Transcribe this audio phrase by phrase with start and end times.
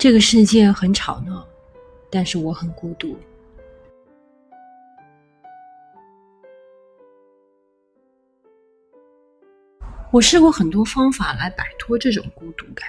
[0.00, 1.46] 这个世界很吵闹，
[2.08, 3.14] 但是我很孤独。
[10.10, 12.88] 我试过很多方法来摆脱这种孤独感，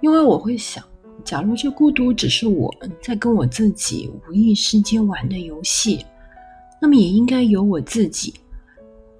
[0.00, 0.84] 因为我会想，
[1.24, 2.72] 假如这孤独只是我
[3.02, 6.06] 在跟我自己无意识间玩的游戏，
[6.80, 8.32] 那么也应该由我自己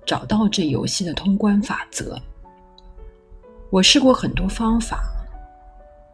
[0.07, 2.17] 找到这游戏的通关法则。
[3.69, 5.03] 我试过很多方法，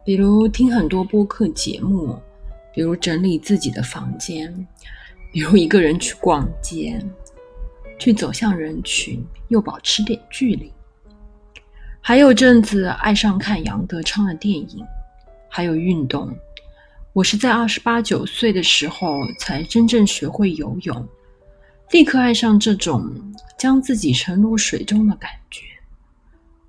[0.07, 2.17] 比如听很多播客节目，
[2.73, 4.65] 比如整理自己的房间，
[5.33, 6.97] 比如一个人去逛街，
[7.99, 10.71] 去走向人群又保持点距离。
[11.99, 14.81] 还有阵子爱上看杨德昌的电影，
[15.49, 16.33] 还有运动。
[17.11, 21.05] 我是在二十八九岁的时候才真正学会游泳，
[21.91, 23.13] 立刻爱上这种
[23.57, 25.65] 将自己沉入水中的感觉。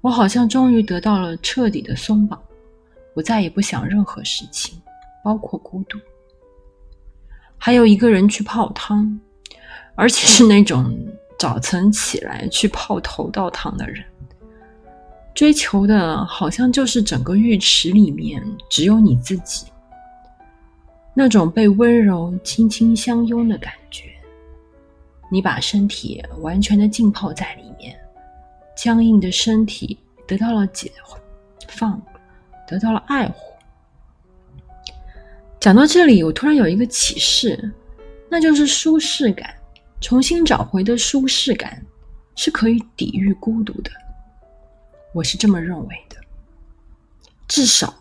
[0.00, 2.42] 我好像终于得到了彻底的松绑，
[3.18, 4.80] 我再也不想任何事情，
[5.24, 5.98] 包括孤独。
[7.56, 9.20] 还有一个人去泡汤，
[9.96, 10.96] 而且是那种
[11.36, 14.04] 早晨起来去泡头道汤的人。
[15.34, 19.66] 追求的好像就是整个浴池里面只有你自己，
[21.12, 24.12] 那种被温柔轻轻相拥的感觉。
[25.28, 27.98] 你把身体完全的浸泡在里面，
[28.76, 30.92] 僵硬的身体得到了解
[31.66, 32.00] 放，
[32.68, 33.34] 得到了爱护。
[35.58, 37.72] 讲到这里，我突然有一个启示，
[38.28, 39.52] 那就是舒适感，
[40.00, 41.84] 重新找回的舒适感
[42.36, 43.90] 是可以抵御孤独的。
[45.14, 46.16] 我是这么认为的，
[47.48, 47.92] 至少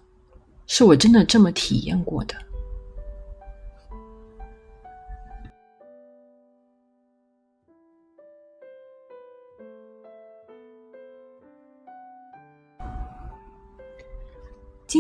[0.68, 2.36] 是我真的这么体验过的。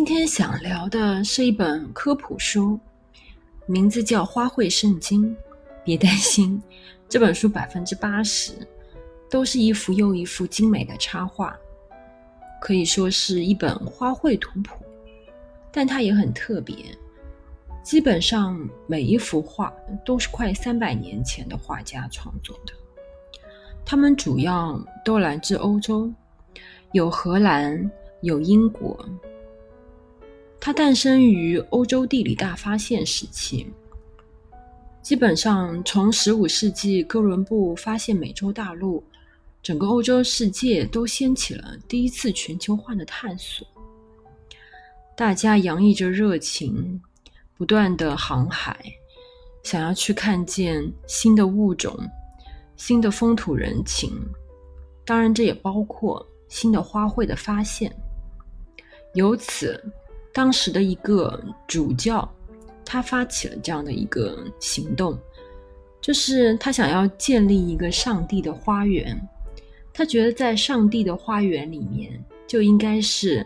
[0.07, 2.79] 今天想聊的是一本科普书，
[3.65, 5.35] 名字叫《花卉圣经》。
[5.83, 6.63] 别担心，
[7.09, 8.53] 这本书百分之八十
[9.29, 11.53] 都是一幅又一幅精美的插画。
[12.61, 14.77] 可以说是一本花卉图谱，
[15.73, 16.77] 但它也很特别。
[17.83, 19.73] 基本上每一幅画
[20.05, 22.71] 都是快三百年前的画家创作的，
[23.83, 26.09] 他们主要都来自欧洲，
[26.93, 28.97] 有荷兰，有英国。
[30.67, 33.65] 它诞生于欧洲地理大发现时期，
[35.01, 39.01] 基本上从十五世纪哥伦布发现美洲大陆。
[39.63, 43.65] 整个欧洲世界都掀起了第一次全球化的探索，
[45.15, 47.01] 大家洋溢着热情，
[47.55, 48.77] 不断的航海，
[49.63, 51.97] 想要去看见新的物种、
[52.75, 54.11] 新的风土人情。
[55.05, 57.89] 当然，这也包括新的花卉的发现。
[59.13, 59.81] 由此，
[60.37, 62.31] 当时的一个主教，
[62.85, 65.17] 他发起了这样的一个行动，
[65.99, 69.19] 就是他想要建立一个上帝的花园。
[69.91, 73.43] 他觉得，在上帝的花园里面，就应该是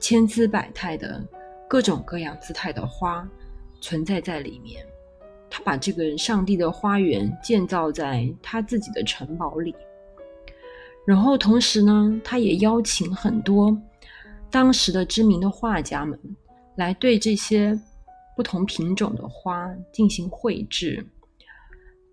[0.00, 1.22] 千姿百态的
[1.68, 3.24] 各种各样姿态的花
[3.80, 4.84] 存在在里面。
[5.48, 9.72] 他把这个上帝的花园建造在他自己的城堡里，
[11.06, 13.80] 然后同时呢，他也邀请很多
[14.52, 16.16] 当时的知名的画家们
[16.76, 17.76] 来对这些
[18.36, 21.04] 不同品种的花进行绘制，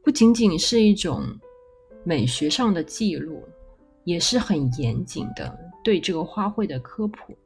[0.04, 1.24] 不仅仅是一种
[2.04, 3.48] 美学上的记录。
[4.06, 7.38] 也是很严谨的对这个花卉的科普，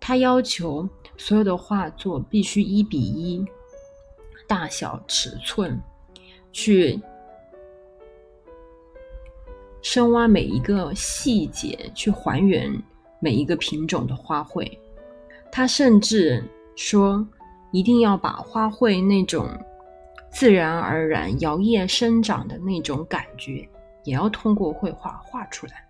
[0.00, 0.88] 他要求
[1.18, 3.44] 所有的画作必须一比一，
[4.46, 5.78] 大小尺寸，
[6.50, 6.98] 去
[9.82, 12.72] 深挖每一个细节，去还原
[13.22, 14.70] 每一个品种的花卉。
[15.50, 16.44] 他甚至
[16.74, 17.24] 说，
[17.70, 19.48] 一定要把花卉那种
[20.30, 23.66] 自然而然摇曳生长的那种感觉。
[24.04, 25.86] 也要通过绘画画出来，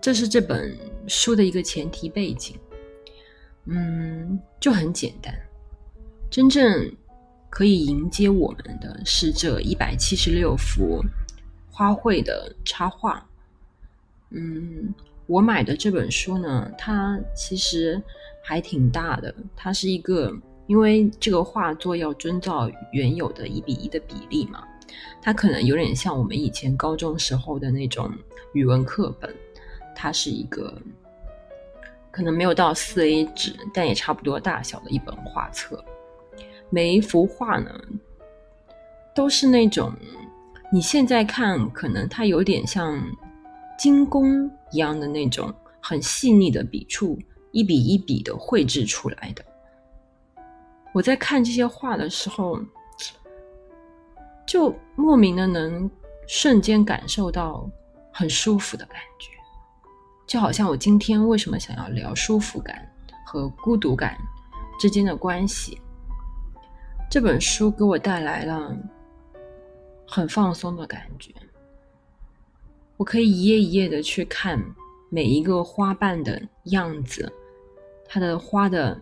[0.00, 0.76] 这是这本
[1.06, 2.58] 书的一个前提背景。
[3.66, 5.32] 嗯，就很简单。
[6.28, 6.92] 真正
[7.48, 11.00] 可以迎接我们的是这一百七十六幅
[11.70, 13.24] 花卉的插画。
[14.30, 14.92] 嗯，
[15.28, 18.02] 我买的这本书呢，它其实
[18.42, 19.32] 还挺大的。
[19.54, 20.34] 它是一个，
[20.66, 24.64] 因为这个画作要遵照原有的一比一的比例嘛。
[25.20, 28.10] 它可能有点像我们以前高中时候的那种
[28.54, 29.32] 语文课本，
[29.94, 30.72] 它是一个
[32.10, 35.84] 可能没有到四 A 纸，但也差不多大小的一本画册。
[36.70, 37.70] 每一幅画呢，
[39.14, 39.92] 都是那种
[40.72, 42.98] 你现在看可能它有点像
[43.78, 47.18] 精工一样的那种很细腻的笔触
[47.52, 49.44] 一笔一笔的绘制出来的。
[50.92, 52.58] 我在看这些画的时候，
[54.46, 55.88] 就莫名的能
[56.26, 57.68] 瞬间感受到
[58.12, 59.30] 很舒服的感觉，
[60.26, 62.90] 就好像我今天为什么想要聊舒服感
[63.26, 64.16] 和孤独感
[64.80, 65.80] 之间的关系。
[67.10, 68.76] 这本书给我带来了
[70.06, 71.32] 很放松的感觉，
[72.98, 74.62] 我可以一页一页的去看
[75.08, 77.32] 每一个花瓣的样子，
[78.06, 79.00] 它的花的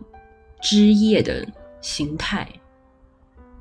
[0.61, 1.45] 枝叶的。
[1.79, 2.45] 形态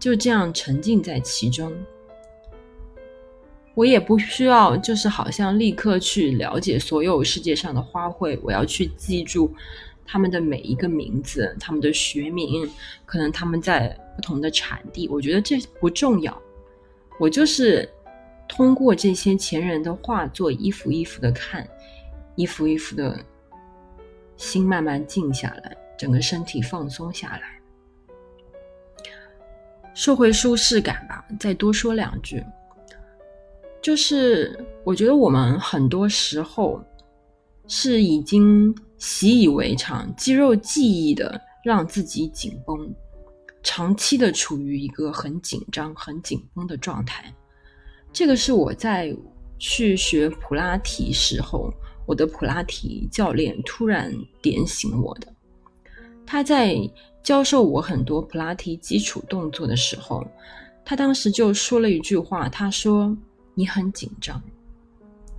[0.00, 1.70] 就这样沉浸在其中，
[3.74, 9.54] 我也不需要，就是好像立刻去了解所有世界上的花卉，我要去记住
[10.04, 12.68] 它们的每一个名字、它们的学名，
[13.04, 16.42] 可能它们在不同的产地，我觉得这不重要。
[17.20, 17.88] 我就是
[18.48, 21.68] 通过这些前人的画作，一幅一幅的看，
[22.34, 23.18] 一幅一幅的，
[24.36, 27.60] 心慢慢静下来，整个身体放松下来。
[29.94, 32.44] 说回舒适感吧，再多说两句，
[33.80, 36.82] 就是我觉得我们很多时候
[37.66, 42.94] 是已经习以为常、肌肉记忆的让自己紧绷，
[43.62, 47.34] 长期的处于一个很紧张、很紧绷的状态。
[48.16, 49.14] 这个是我在
[49.58, 51.70] 去学普拉提时候，
[52.06, 54.10] 我的普拉提教练突然
[54.40, 55.30] 点醒我的，
[56.24, 56.74] 他在。
[57.22, 60.24] 教授我很多普拉提基础动作的时候，
[60.84, 63.16] 他当时就说了一句话：“他说
[63.52, 64.40] 你很紧张。”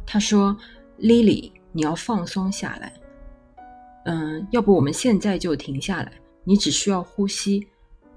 [0.06, 0.54] 他说
[1.00, 2.94] ：“Lily，你要放松下来。
[4.04, 6.12] 嗯，要不我们现在就停下来，
[6.44, 7.66] 你只需要呼吸，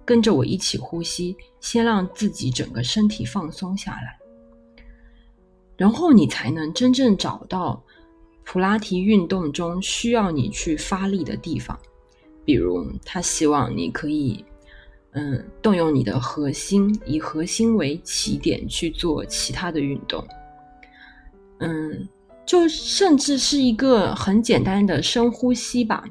[0.04, 4.18] 跟着我一起呼吸，先让自己整个身体放松下来，
[5.80, 7.82] 然后你才能真正找到
[8.44, 11.78] 普拉提运动中需要你去发力的地方。”
[12.44, 14.44] 比如，他希望你可以，
[15.12, 20.22] 嗯，动用你的核心，以核心为起点去做其他的运动，
[21.60, 22.06] 嗯，
[22.44, 26.04] 就甚至是一个很简单的深呼吸吧。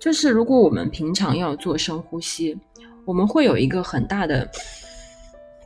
[0.00, 2.58] 就是如果我们平常要做深呼吸，
[3.04, 4.50] 我们会有一个很大的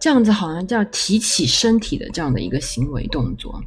[0.01, 3.63] 这样子，好像叫提起身体的这样的一个行为动作。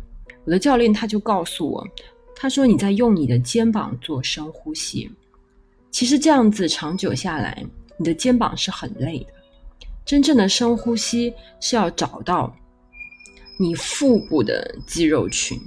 [0.45, 1.87] 我的教练他就告诉我，
[2.35, 5.09] 他说你在用你的肩膀做深呼吸。
[5.91, 7.63] 其实这样子长久下来，
[7.97, 9.27] 你的肩膀是很累的。
[10.03, 11.31] 真正的深呼吸
[11.61, 12.53] 是要找到
[13.59, 15.57] 你腹部的肌肉群。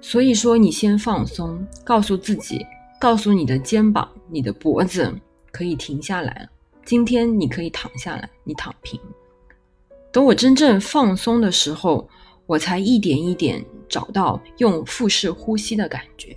[0.00, 2.66] 所以说，你先放松，告诉自己，
[3.00, 5.10] 告诉你的肩膀、你的脖子
[5.52, 6.46] 可以停下来。
[6.84, 9.00] 今天你可以躺下来，你躺平。
[10.14, 12.08] 等我真正放松的时候，
[12.46, 16.36] 我才一点一点找到用腹式呼吸的感觉。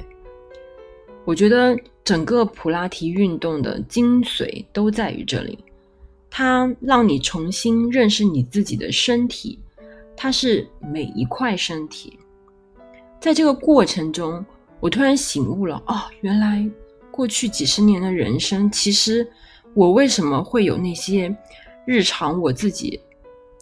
[1.24, 5.60] 我觉得整个普拉提运动的精髓都在于这里，
[6.28, 9.60] 它让你重新认识你自己的身体，
[10.16, 12.18] 它是每一块身体。
[13.20, 14.44] 在这个过程中，
[14.80, 16.68] 我突然醒悟了，哦，原来
[17.12, 19.30] 过去几十年的人生，其实
[19.76, 21.32] 我为什么会有那些
[21.86, 23.00] 日常我自己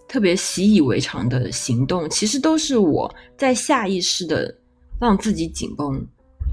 [0.07, 4.55] 特别习以为常的行动，其实都是我在下意识的
[4.99, 6.05] 让自己紧绷。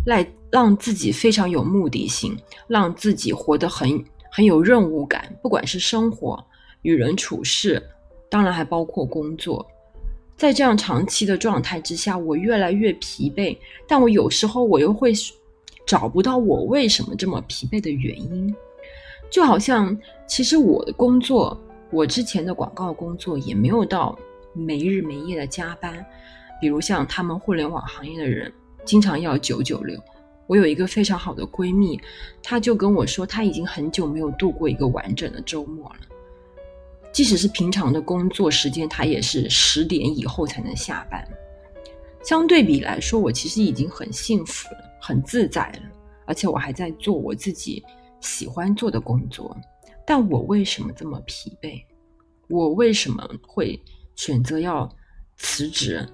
[0.05, 5.33] 来让自己非常有目的性，让自己活得很很有任务感。
[5.41, 6.45] 不管是生活、
[6.83, 7.81] 与人处事，
[8.29, 9.65] 当然还包括工作。
[10.37, 13.57] 在这样长期的状态之下，我越来越疲惫。
[13.87, 15.13] 但我有时候我又会
[15.87, 18.53] 找不到我为什么这么疲惫的原因。
[19.31, 21.57] 就好像其实我的工作，
[21.93, 24.19] 我之前的广告工作也没有到
[24.53, 26.05] 没日没夜的加班。
[26.61, 28.53] 比如像他们互联网行业的人。
[28.85, 29.97] 经常要九九六，
[30.49, 32.01] 我有一个非常好的闺蜜，
[32.43, 36.01] 她就跟我说，她已经很久没有度过一个完整的周末了。
[37.13, 41.25] 即使是平常的工作时间，她也是十点以后才能下班。
[42.25, 45.83] 相对比来说，我其实已经很幸福了，很自在了，
[46.27, 47.85] 而且我还在做我自己
[48.21, 49.57] 喜欢做的工作。
[50.15, 51.83] 但我为什么这么疲惫？
[52.47, 53.81] 我为什么会
[54.15, 54.87] 选择要
[55.39, 56.07] 辞职？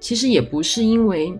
[0.00, 1.38] 其实也不是因为。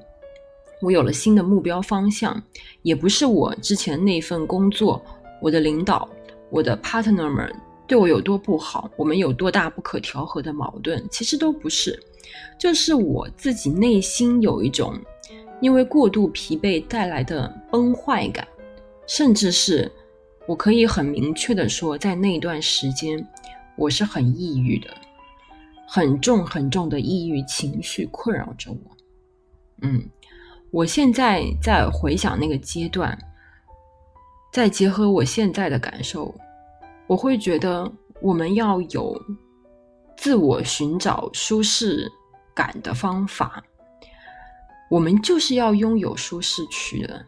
[0.83, 2.42] 我有了新的目标方向，
[2.83, 5.02] 也不是我之前那份工作，
[5.40, 6.07] 我的领导，
[6.50, 7.50] 我的 partner 们
[7.87, 11.99] 对我有多不好，我们有多大不可调和的矛盾，其实都不是，
[12.59, 15.00] 就是我自己内心有一种
[15.62, 18.47] 因为过度疲惫带来的崩坏感，
[19.07, 19.90] 甚至是
[20.46, 23.26] 我可以很明确的说，在那段时间
[23.76, 24.88] 我是很抑郁的，
[25.87, 28.96] 很重很重的抑郁情绪困扰着我，
[29.82, 30.08] 嗯。
[30.70, 33.16] 我现在在回想那个阶段，
[34.50, 36.34] 再结合我现在的感受，
[37.06, 39.14] 我会觉得我们要有
[40.16, 42.11] 自我寻找舒适
[42.54, 43.62] 感的方法。
[44.90, 47.26] 我们就是要拥有舒适区的。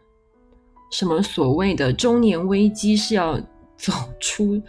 [0.91, 3.39] 什么所谓的中年危机是要
[3.75, 4.61] 走出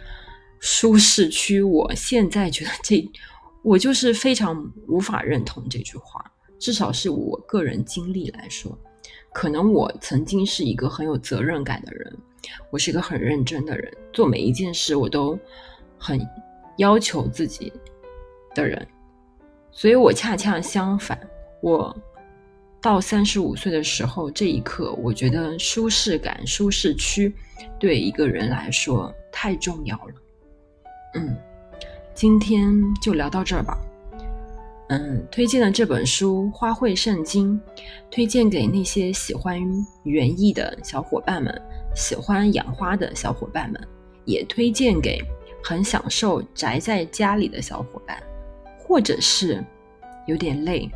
[0.59, 1.61] 舒适区？
[1.61, 3.09] 我现在觉得这，
[3.61, 6.23] 我就是非常无法认同这句话。
[6.59, 8.77] 至少是我个人经历来说，
[9.31, 12.17] 可能我曾经是一个很有责任感的人。
[12.71, 15.37] 我是一个很认真的人，做每一件事我都
[15.97, 16.19] 很
[16.77, 17.71] 要求自己
[18.55, 18.87] 的人，
[19.71, 21.19] 所以我恰恰相反。
[21.61, 21.95] 我
[22.81, 27.33] 到三十五岁的时候，这一刻，我觉得舒适感、舒适区
[27.79, 30.13] 对一个人来说太重要了。
[31.15, 31.35] 嗯，
[32.13, 33.77] 今天就聊到这儿吧。
[34.89, 37.59] 嗯，推荐的这本书《花卉圣经》，
[38.09, 39.59] 推荐给那些喜欢
[40.03, 41.61] 园艺的小伙伴们。
[41.93, 43.87] 喜欢养花的小伙伴们，
[44.23, 45.19] 也推荐给
[45.63, 48.21] 很享受宅在家里的小伙伴，
[48.77, 49.65] 或者是
[50.27, 50.87] 有点累，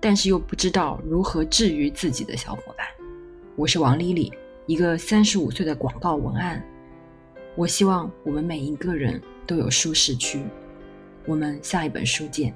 [0.00, 2.86] 但是又不知道如何治愈自己的小伙伴。
[3.56, 4.32] 我是王丽丽，
[4.66, 6.64] 一个三十五岁的广告文案。
[7.56, 10.44] 我希望我们每一个人都有舒适区。
[11.26, 12.54] 我们下一本书见。